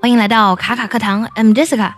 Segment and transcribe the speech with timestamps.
[0.00, 1.94] 欢迎来到卡卡课堂，I'm Jessica。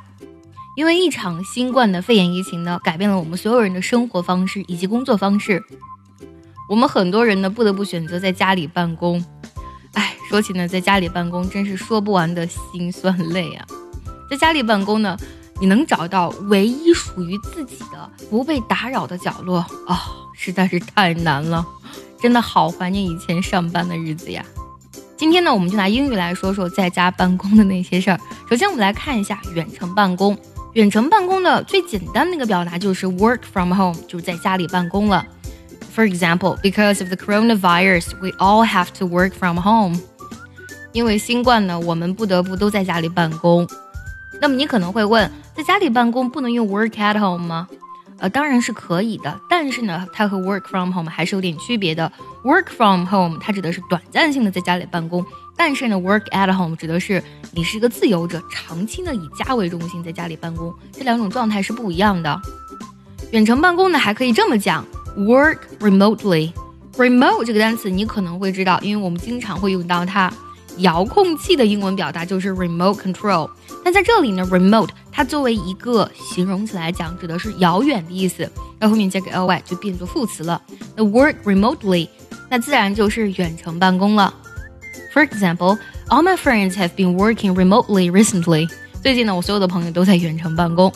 [0.76, 5.62] 因为一场新冠的肺炎疫情呢，改变了我们所有人的生活方式以及工作方式。
[6.68, 9.24] 我们很多人呢，不得不选择在家里办公。
[9.94, 13.64] 哎，说起呢，在家里办公真是说不完的心酸泪啊！
[14.30, 15.16] 在家里办公呢，
[15.60, 19.96] 你能找到唯一属于自己的不被打扰的角落哦，
[20.34, 21.64] 实在是太难了。
[22.20, 24.44] 真的好怀念以前上班的日子呀！
[25.16, 28.20] 今天呢，我们就拿英语来说说在家办公的那些事儿。
[28.50, 30.36] 首先，我们来看一下远程办公。
[30.74, 35.24] 远程办公的最简单的一个表达就是 work from home，就是在家里办公了。
[35.94, 39.98] For example, because of the coronavirus, we all have to work from home。
[40.92, 43.66] 因为新冠呢，我们不得不都在家里办公。
[44.38, 47.66] 那么你可能会问，在家里办公不能用 work at home 吗？
[48.18, 52.10] 呃，当然是可以的，但是呢，它和 work from home 还是有点区别的。
[52.44, 55.24] Work from home 它指的是短暂性的在家里办公，
[55.56, 62.40] 但是呢，work at home 指的是你是一个自由者，长期的以家为中心在家里办公，这两种状态是不一样的。
[63.32, 66.52] 远程办公呢，还可以这么讲：work remotely。
[66.96, 70.32] remote 这个单词你可能会知道，因为我们经常会用到它。
[70.78, 73.48] 遥控器的英文表达就是 remote control。
[73.84, 80.60] 但在这里呢，remote 它作为一个形容词来讲，指的是遥远的意思，那后面加个 ly 就变作副词了。
[80.96, 82.08] 那 work remotely，
[82.50, 84.32] 那自然就是远程办公了。
[85.14, 88.68] For example, all my friends have been working remotely recently。
[89.02, 90.92] 最近呢，我所有的朋友都在远程办公。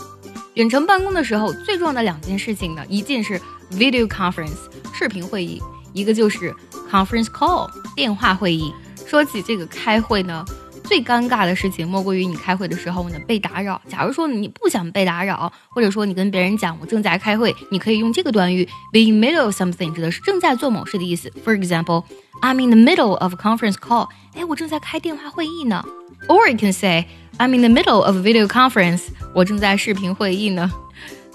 [0.54, 3.40] 远程办公的时候，最重要的两件事情呢，一件是
[3.72, 4.58] video conference
[4.92, 6.52] 视频会议，一个就是
[6.90, 8.72] conference call 电话会议。
[9.10, 10.44] 说起这个开会呢。
[10.84, 13.80] 最尴尬的事情莫过于你开会的时候呢被打扰。
[13.88, 21.28] 假如说你不想被打扰，或者说你跟别人讲我正在开会，你可以用这个短语 be in middle of something，指的是正在做某事的意思。
[21.44, 22.04] For example,
[22.40, 24.08] I'm in the middle of a conference call。
[24.34, 25.84] 哎，我正在开电话会议呢。
[26.28, 27.06] Or you can say
[27.38, 29.08] I'm in the middle of a video conference。
[29.34, 30.70] 我正在视频会议呢。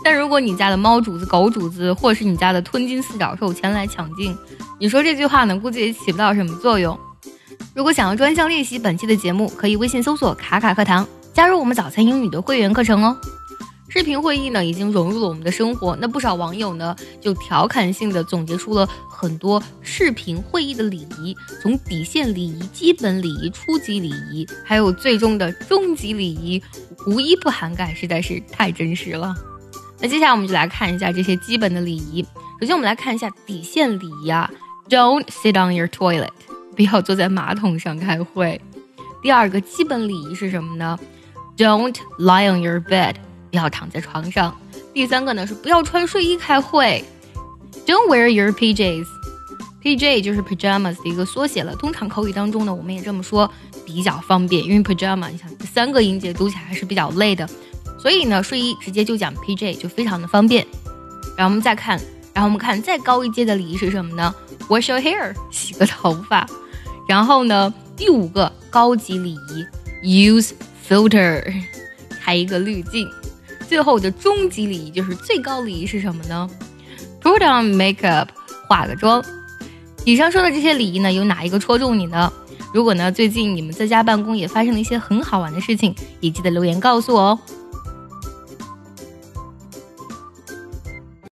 [0.01, 4.37] 但如果你家的猫主子、狗主子，或是你家的吞金四角兽前来抢镜，
[4.79, 6.97] 你说这句话呢，估计也起不到什么作用。
[7.75, 13.17] 如果想要专项练习本期的节目，可以微信搜索“卡卡课堂”，加入我们早餐英语的会员课程哦。
[13.89, 15.93] 视频会议呢，已经融入了我们的生活。
[15.99, 26.63] 那不少网友呢，就调侃性的总结出了很多视频会议的礼仪，从底线礼仪、基本礼仪、初级礼仪，还有最终的终极礼仪，
[27.05, 29.35] 无一不涵盖，实在是太真实了。
[29.99, 32.25] 那接下来我们就来看一下这些基本的礼仪。
[32.61, 34.49] 首先，我们来看一下底线礼仪啊
[34.89, 36.29] ，Don't sit on your toilet。
[36.75, 38.59] 不要坐在马桶上开会。
[39.21, 40.99] 第二个基本礼仪是什么呢
[41.57, 43.15] ？Don't lie on your bed，
[43.49, 44.55] 不要躺在床上。
[44.93, 47.03] 第三个呢是不要穿睡衣开会。
[47.85, 51.75] Don't wear your PJs，PJ 就是 pajamas 的一个缩写了。
[51.75, 53.49] 通常口语当中呢，我们也这么说，
[53.85, 54.63] 比较方便。
[54.63, 57.47] 因为 pajama，你想三个音节读起来还是比较累的，
[57.99, 60.65] 所以呢，睡衣直接就讲 PJ 就非常的方便。
[61.37, 61.99] 然后我们再看，
[62.33, 64.33] 然后我们看再高一阶的礼仪是什么呢
[64.67, 66.47] ？Wash your hair，洗个头发。
[67.07, 69.37] 然后呢，第五个高级礼
[70.03, 70.51] 仪，use
[70.87, 71.43] filter，
[72.21, 73.07] 开一个滤镜。
[73.67, 76.49] 最后的终极礼仪就是最高礼仪是什么呢
[77.21, 78.27] ？Put on makeup，
[78.67, 79.23] 化个妆。
[80.03, 82.31] 以上说的这些礼仪呢，有哪一个戳中你呢？
[82.73, 87.39] 如果呢，最近你们在家办公也发生了一些很好玩的事情，也记得留言告诉我哦。